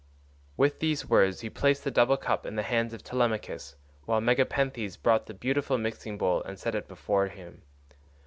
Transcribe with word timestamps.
With 0.57 0.79
these 0.79 1.07
words 1.07 1.41
he 1.41 1.49
placed 1.51 1.83
the 1.83 1.91
double 1.91 2.17
cup 2.17 2.43
in 2.47 2.55
the 2.55 2.63
hands 2.63 2.91
of 2.91 3.03
Telemachus, 3.03 3.75
while 4.05 4.19
Megapenthes 4.19 4.97
brought 4.97 5.27
the 5.27 5.33
beautiful 5.35 5.77
mixing 5.77 6.17
bowl 6.17 6.41
and 6.41 6.57
set 6.57 6.73
it 6.73 6.87
before 6.87 7.27
him. 7.27 7.61